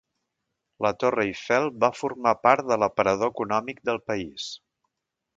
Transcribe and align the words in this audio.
La 0.85 0.89
Torre 1.01 1.25
Eiffel 1.31 1.67
va 1.83 1.89
formar 1.99 2.33
part 2.45 2.67
de 2.71 2.77
l'aparador 2.85 3.33
econòmic 3.35 3.83
del 3.91 4.01
país. 4.13 4.49